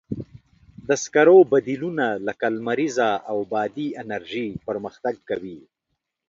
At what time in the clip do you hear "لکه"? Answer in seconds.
2.27-2.45